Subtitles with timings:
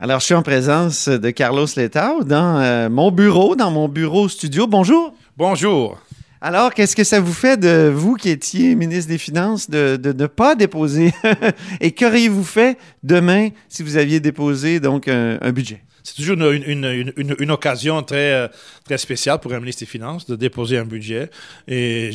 [0.00, 4.28] Alors, je suis en présence de Carlos Letao dans euh, mon bureau, dans mon bureau
[4.28, 4.68] studio.
[4.68, 5.12] Bonjour.
[5.36, 5.98] Bonjour.
[6.40, 10.26] Alors, qu'est-ce que ça vous fait de vous qui étiez ministre des Finances de ne
[10.28, 11.12] pas déposer?
[11.80, 15.82] Et qu'auriez-vous fait demain si vous aviez déposé donc un budget?
[16.02, 18.48] C'est toujours une, occasion très, euh,
[18.84, 21.30] très spéciale pour un ministre des Finances de déposer un budget.
[21.66, 22.10] Et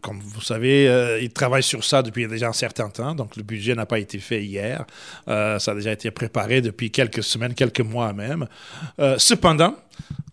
[0.00, 3.14] comme vous savez, euh, il travaille sur ça depuis déjà un certain temps.
[3.14, 4.84] Donc, le budget n'a pas été fait hier.
[5.28, 8.46] Euh, ça a déjà été préparé depuis quelques semaines, quelques mois même.
[9.18, 9.76] cependant,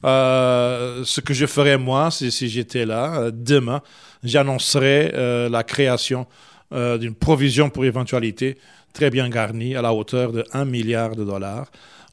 [0.03, 3.81] ce que je ferais moi, si, si j'étais là, demain,
[4.23, 5.11] j'annoncerais
[5.49, 6.27] la création
[6.71, 8.57] d'une provision pour éventualité
[8.93, 11.67] très bien garnie à la hauteur de 1 milliard de dollars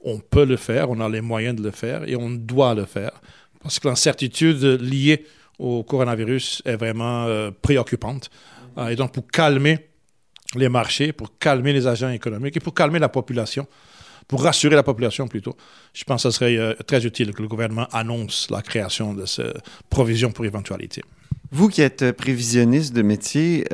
[0.05, 2.85] on peut le faire, on a les moyens de le faire et on doit le
[2.85, 3.13] faire.
[3.63, 5.27] Parce que l'incertitude liée
[5.59, 8.31] au coronavirus est vraiment euh, préoccupante.
[8.79, 9.87] Euh, et donc, pour calmer
[10.57, 13.67] les marchés, pour calmer les agents économiques et pour calmer la population,
[14.27, 15.57] pour rassurer la population plutôt,
[15.93, 19.27] je pense que ce serait euh, très utile que le gouvernement annonce la création de
[19.27, 19.59] cette
[19.91, 21.03] provision pour éventualité.
[21.53, 23.67] Vous qui êtes prévisionniste de métier,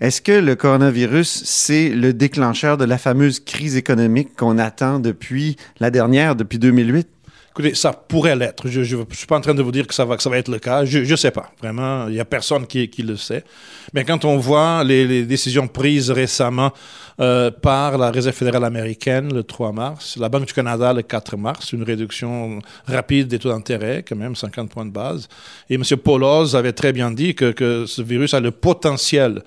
[0.00, 5.56] est-ce que le coronavirus, c'est le déclencheur de la fameuse crise économique qu'on attend depuis
[5.78, 7.06] la dernière, depuis 2008?
[7.52, 8.68] Écoutez, ça pourrait l'être.
[8.68, 10.84] Je ne suis pas en train de vous dire que ça va, être le cas.
[10.84, 11.50] Je ne sais pas.
[11.60, 13.44] Vraiment, il n'y a personne qui, le sait.
[13.92, 16.72] Mais quand on voit les, décisions prises récemment
[17.20, 21.36] euh, par la Réserve fédérale américaine le 3 mars, la Banque du Canada le 4
[21.36, 25.28] mars, une réduction rapide des taux d'intérêt, quand même 50 points de base.
[25.68, 25.82] Et M.
[26.02, 29.42] Paulos avait très bien dit que ce virus a le potentiel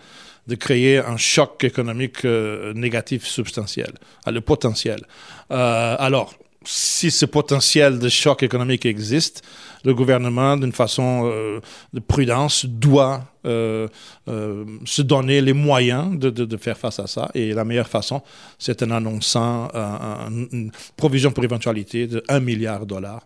[0.48, 3.94] de créer un choc économique euh, négatif substantiel,
[4.26, 5.02] a le potentiel.
[5.52, 6.34] Euh, alors,
[6.66, 9.42] si ce potentiel de choc économique existe,
[9.84, 11.60] le gouvernement, d'une façon euh,
[11.94, 17.30] de prudence, doit se donner les moyens de, de, faire face à ça.
[17.34, 18.22] Et la meilleure façon,
[18.58, 19.68] c'est en annonçant
[20.30, 23.26] une provision pour éventualité de 1 milliard de dollars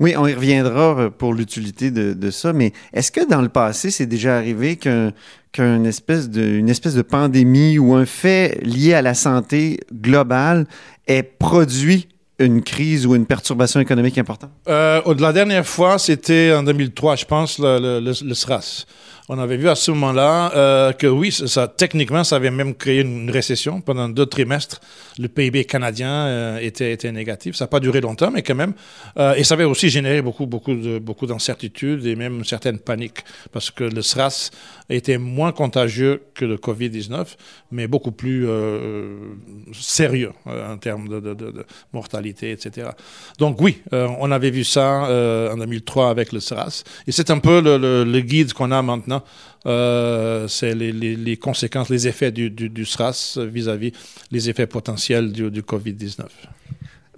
[0.00, 4.06] oui, on y reviendra pour l'utilité de, ça, mais est-ce que dans le passé, c'est
[4.06, 5.12] déjà arrivé qu'un
[5.52, 10.66] qu'une espèce, de, espèce de pandémie ou un fait lié à la santé globale
[11.06, 14.50] ait produit une crise ou une perturbation économique importante?
[14.68, 18.86] Euh, la dernière fois, c'était en 2003, je pense, le, le, le SRAS
[19.32, 23.02] on avait vu à ce moment-là euh, que oui, ça, techniquement, ça avait même créé
[23.02, 23.80] une récession.
[23.80, 24.80] Pendant deux trimestres,
[25.20, 27.54] le PIB canadien euh, était, était négatif.
[27.54, 28.72] Ça n'a pas duré longtemps, mais quand même.
[29.18, 33.20] Euh, et ça avait aussi généré beaucoup, beaucoup, beaucoup d'incertitudes et même une certaine panique,
[33.52, 34.50] parce que le SRAS
[34.88, 37.24] était moins contagieux que le COVID-19,
[37.70, 38.48] mais beaucoup plus
[39.72, 42.88] sérieux en termes de, mortalité, etc.
[43.38, 45.02] Donc oui, on avait vu ça
[45.52, 46.82] en 2003 avec le SRAS.
[47.06, 49.19] Et c'est un peu le guide qu'on a maintenant
[49.66, 53.92] euh, c'est les, conséquences, les effets du, SRAS vis-à-vis
[54.30, 56.26] les effets potentiels du, du COVID-19.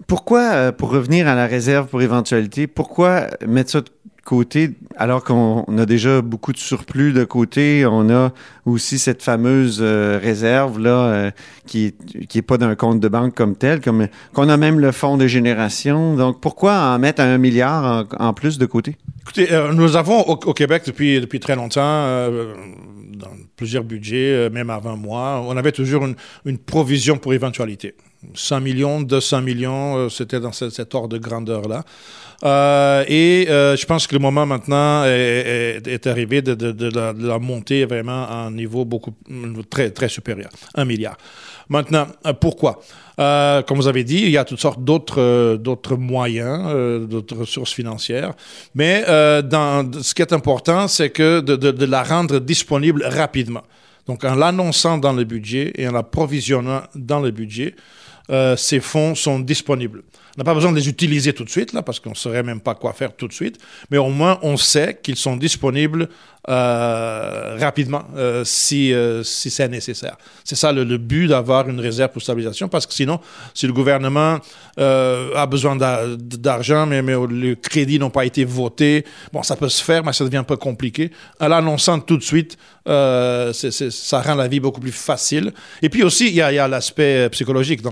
[0.07, 3.89] Pourquoi, euh, pour revenir à la réserve pour éventualité, pourquoi mettre ça de
[4.25, 8.33] côté, alors qu'on a déjà beaucoup de surplus de côté, on a
[8.67, 11.33] aussi cette fameuse euh, réserve là
[11.67, 11.95] qui
[12.29, 15.17] qui est pas d'un compte de banque comme tel, comme qu'on a même le fonds
[15.17, 16.17] de génération.
[16.17, 18.97] Donc pourquoi en mettre un milliard en plus de côté?
[19.23, 22.55] Écoutez, euh, nous avons au, Québec depuis, depuis très longtemps, euh,
[23.15, 27.95] dans plusieurs budgets, euh, même avant moi, on avait toujours une, une, provision pour éventualité.
[28.35, 31.85] 100 millions, 200 millions, c'était dans cet ordre de grandeur-là.
[33.09, 38.51] et je pense que le moment maintenant est, arrivé de, la, monter vraiment à un
[38.51, 39.13] niveau beaucoup
[39.71, 41.17] très, très supérieur, un milliard.
[41.69, 42.07] Maintenant,
[42.41, 42.81] pourquoi?
[43.19, 47.37] Euh, comme vous avez dit, il y a toutes sortes d'autres euh, moyens, euh, d'autres
[47.37, 48.33] ressources financières.
[48.75, 53.63] Mais ce qui est important, c'est que de, la rendre disponible rapidement.
[54.07, 57.75] Donc, en l'annonçant dans le budget et en la provisionnant dans le budget,
[58.57, 60.03] ces fonds sont disponibles.
[60.37, 62.43] On n'a pas besoin de les utiliser tout de suite, là, parce qu'on ne saurait
[62.43, 63.59] même pas quoi faire tout de suite,
[63.91, 66.09] mais au moins on sait qu'ils sont disponibles
[66.49, 70.17] euh, rapidement euh, si, euh, si c'est nécessaire.
[70.43, 73.21] C'est ça le, but d'avoir une réserve pour stabilisation, parce que sinon,
[73.55, 74.39] si le gouvernement
[74.77, 79.85] a besoin d'argent, mais, mais le crédit n'ont pas été votés, bon, ça peut se
[79.85, 81.13] faire, mais ça devient un peu compliqué.
[81.39, 85.53] En l'annonçant tout de suite, ça rend la vie beaucoup plus facile.
[85.83, 87.83] Et puis aussi, il y a, l'aspect psychologique.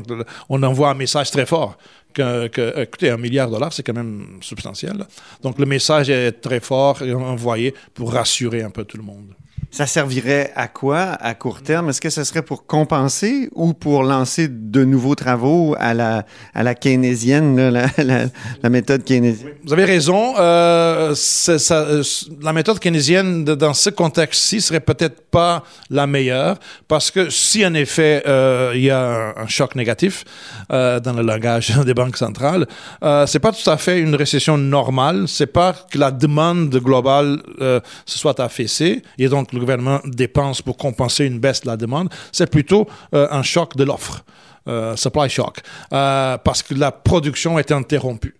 [0.48, 1.76] On envoie un message très fort.
[2.12, 5.06] Que, écoutez, un milliard de dollars, c'est quand même substantiel.
[5.42, 9.32] Donc le message est très fort et envoyé pour rassurer un peu tout le monde.
[9.72, 11.90] Ça servirait à quoi à court terme?
[11.90, 16.64] Est-ce que ce serait pour compenser ou pour lancer de nouveaux travaux à la, à
[16.64, 19.52] la keynésienne, la, méthode keynésienne?
[19.64, 20.34] Vous avez raison.
[20.38, 21.14] Euh,
[21.48, 22.02] euh,
[22.42, 26.58] la méthode keynésienne, dans ce contexte-ci, serait peut-être pas la meilleure
[26.88, 30.24] parce que si en effet euh, il y a un, choc négatif
[30.68, 32.66] dans le langage des banques centrales,
[33.26, 35.26] c'est pas tout à fait une récession normale.
[35.28, 41.24] C'est pas que la demande globale se soit affaissée et donc gouvernement dépense pour compenser
[41.26, 44.24] une baisse de la demande, c'est plutôt euh, un choc de l'offre,
[44.68, 45.58] euh, supply shock,
[45.92, 48.34] euh, parce que la production est interrompue.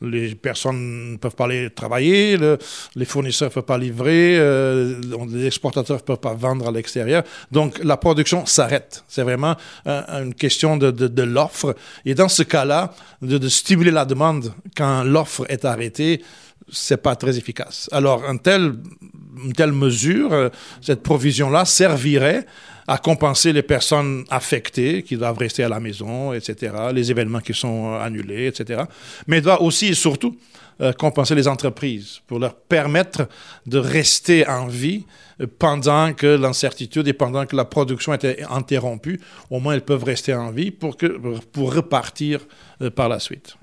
[0.00, 2.58] Les personnes ne peuvent pas aller travailler, le,
[2.94, 7.22] les fournisseurs ne peuvent pas livrer, les exportateurs ne peuvent pas vendre à l'extérieur.
[7.50, 9.04] Donc la production s'arrête.
[9.08, 9.54] C'est vraiment
[9.86, 11.74] une question de l'offre.
[12.04, 12.92] Et dans ce cas-là,
[13.22, 16.22] de, de stimuler la demande quand l'offre est arrêtée,
[16.70, 17.88] c'est pas très efficace.
[17.92, 18.74] Alors, un tel,
[19.42, 20.48] une telle mesure, euh,
[20.80, 22.46] cette provision-là servirait
[22.86, 27.54] à compenser les personnes affectées qui doivent rester à la maison, etc., les événements qui
[27.54, 28.82] sont annulés, etc.
[29.26, 30.36] Mais doit aussi et surtout
[30.80, 33.28] euh, compenser les entreprises pour leur permettre
[33.66, 35.06] de rester en vie
[35.58, 39.20] pendant que l'incertitude et pendant que la production était interrompue.
[39.50, 41.06] Au moins, elles peuvent rester en vie pour, que,
[41.52, 42.40] pour repartir
[42.82, 43.56] euh, par la suite.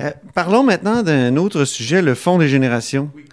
[0.00, 3.10] Euh, parlons maintenant d'un autre sujet, le Fonds des générations.
[3.14, 3.24] Oui.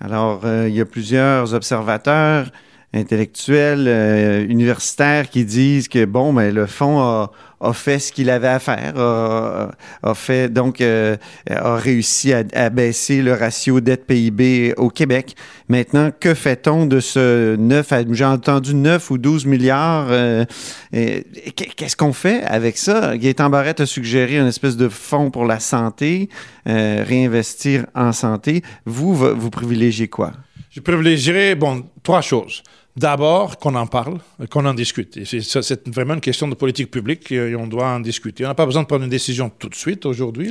[0.00, 2.50] Alors, euh, il y a plusieurs observateurs
[2.96, 7.30] intellectuels, euh, universitaires qui disent que, bon, mais le fonds a,
[7.72, 11.16] fait ce qu'il avait à faire, a, fait donc euh,
[11.50, 15.34] a réussi à, à, baisser le ratio dette PIB au Québec.
[15.68, 20.44] Maintenant, que fait-on de ce 9 j'ai entendu 9 ou 12 milliards euh,
[20.92, 23.16] qu'est-ce qu'on fait avec ça?
[23.16, 26.28] Gaétan Barrette a suggéré une espèce de fonds pour la santé,
[26.66, 28.62] réinvestir en santé.
[28.84, 30.32] Vous vous privilégiez quoi?
[30.76, 32.62] Je privilégierais bon trois choses.
[32.96, 35.22] D'abord, qu'on en parle, qu'on en discute.
[35.24, 38.44] C'est vraiment une question de politique publique et on doit en discuter.
[38.46, 40.50] On n'a pas besoin de prendre une décision tout de suite aujourd'hui,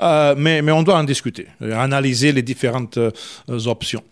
[0.00, 3.10] euh, mais, on doit en discuter, analyser les différentes euh,
[3.66, 4.02] options.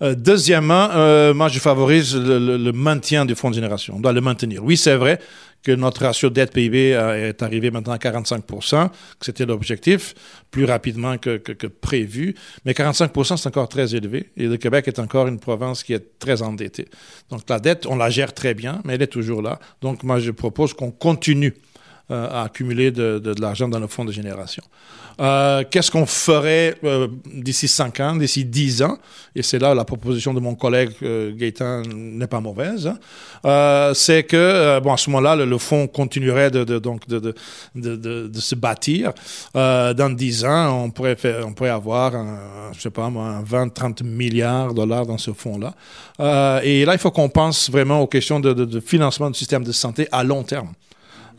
[0.00, 3.94] Euh, deuxièmement, euh, moi je favorise le, maintien du fonds de génération.
[3.96, 4.64] On doit le maintenir.
[4.64, 5.18] Oui, c'est vrai
[5.62, 8.56] que notre ratio dette PIB est arrivé maintenant à 45 que
[9.20, 10.14] c'était l'objectif,
[10.50, 12.34] plus rapidement que, prévu.
[12.64, 16.18] Mais 45% c'est encore très élevé et le Québec est encore une province qui est
[16.18, 16.88] très endettée.
[17.30, 19.60] Donc la dette, on la gère très bien, mais elle est toujours là.
[19.82, 21.71] Donc moi je propose qu'on continue euh,
[22.12, 24.62] à accumuler de, l'argent dans le fonds de génération.
[25.20, 28.98] Euh, Qu'est-ce qu'on ferait euh, d'ici 5 ans, d'ici 10 ans?
[29.34, 32.86] Et c'est là la proposition de mon collègue euh, Gaëtan n'est pas mauvaise.
[32.86, 32.98] Hein.
[33.44, 37.34] Euh, c'est que, euh, bon, à ce moment-là, le, le, fonds continuerait de, donc de,
[38.34, 39.12] se bâtir.
[39.54, 42.38] dans 10 ans, on pourrait, faire, on pourrait avoir, un,
[42.72, 45.74] je sais pas moi, 20-30 milliards de dollars dans ce fonds-là.
[46.62, 50.08] et là, il faut qu'on pense vraiment aux questions de financement du système de santé
[50.10, 50.72] à long terme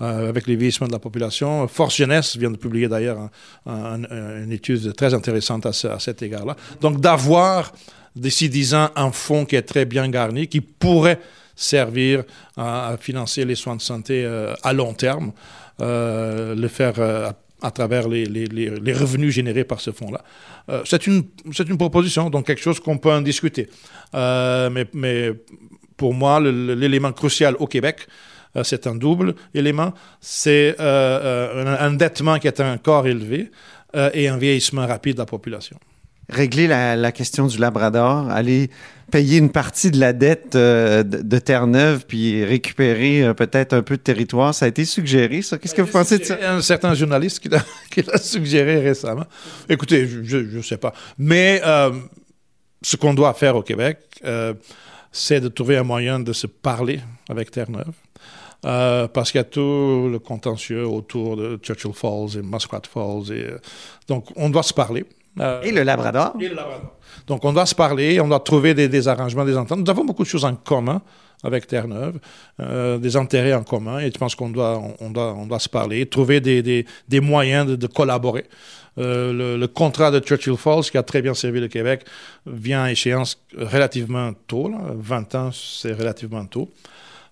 [0.02, 1.68] euh, avec les vieillissements de la population.
[1.68, 3.30] Force Jeunesse vient de publier d'ailleurs
[3.66, 6.56] un, un, une étude très intéressante à, ce, à cet égard-là.
[6.82, 7.72] Donc d'avoir
[8.16, 11.20] d'ici 10 ans un fonds qui est très bien garni, qui pourrait
[11.56, 12.24] servir
[12.58, 15.32] à, financer les soins de santé euh, à long terme,
[15.82, 17.00] euh, le faire
[17.62, 20.24] à, travers les, revenus générés par ce fonds-là.
[20.86, 21.24] C'est une,
[21.78, 23.70] proposition, donc quelque chose qu'on peut en discuter.
[24.14, 25.34] Mais,
[25.96, 28.08] pour moi, l'élément crucial au Québec,
[28.64, 29.94] c'est un double élément.
[30.22, 33.50] C'est euh, un endettement qui est encore élevé
[33.96, 35.78] euh, et un vieillissement rapide de la population.
[36.30, 38.70] Régler la, la question du Labrador, aller
[39.12, 43.84] payer une partie de la dette euh, de, de Terre-Neuve puis récupérer euh, peut-être un
[43.84, 44.56] peu de territoire.
[44.56, 45.60] Ça a été suggéré, ça?
[45.60, 46.38] Qu'est-ce que vous pensez de ça?
[46.42, 47.40] Un certain journaliste
[47.92, 49.26] qui l'a suggéré récemment.
[49.70, 50.94] Écoutez, je ne sais pas.
[51.20, 51.92] Mais euh,
[52.82, 54.00] ce qu'on doit faire au Québec,
[55.14, 57.94] c'est de trouver un moyen de se parler avec Terre-Neuve.
[58.66, 63.32] Euh, parce qu'il y a tout le contentieux autour de Churchill Falls et Muskrat Falls.
[63.32, 63.58] Euh,
[64.08, 65.06] donc, on doit se parler.
[65.40, 66.34] Euh, et le Labrador.
[66.40, 66.94] Et le Labrador.
[67.28, 69.80] Donc, on doit se parler, on doit trouver des, des arrangements, des ententes.
[69.80, 71.02] Nous avons beaucoup de choses en commun
[71.44, 72.20] avec Terre-Neuve,
[72.62, 75.70] euh, des intérêts en commun, et je pense qu'on doit, on, doit, on doit se
[75.70, 78.46] parler, trouver des, des, des moyens de, de collaborer.
[78.98, 82.06] Euh, le, le, contrat de Churchill Falls, qui a très bien servi le Québec,
[82.46, 84.70] vient à échéance relativement tôt.
[84.70, 84.78] Là.
[84.96, 86.70] 20 ans, c'est relativement tôt.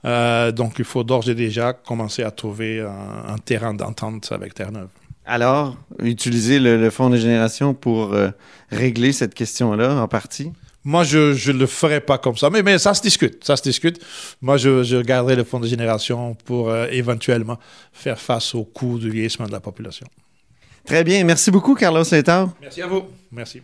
[0.03, 4.55] Euh, donc, il faut d'ores et déjà commencer à trouver un, un terrain d'entente avec
[4.55, 4.89] Terre-Neuve.
[5.25, 8.29] Alors, utiliser le, le, fonds de génération pour euh,
[8.71, 10.51] régler cette question-là en partie?
[10.83, 12.49] Moi, je ne le ferai pas comme ça.
[12.49, 13.43] Mais, mais ça se discute.
[13.43, 14.03] Ça se discute.
[14.41, 17.59] Moi, je, je garderai le fonds de génération pour euh, éventuellement
[17.93, 20.07] faire face au coût du vieillissement de la population.
[20.85, 21.23] Très bien.
[21.23, 22.49] Merci beaucoup, Carlos Saint-Or.
[22.59, 23.03] Merci à vous.
[23.31, 23.61] Merci.